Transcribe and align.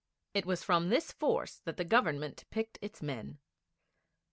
It 0.33 0.47
was 0.47 0.63
from 0.63 0.89
this 0.89 1.11
force 1.11 1.57
that 1.57 1.77
the 1.77 1.85
Government 1.85 2.45
picked 2.49 2.79
its 2.81 3.03
men. 3.03 3.37